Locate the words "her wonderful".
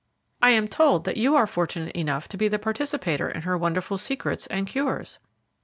3.43-3.99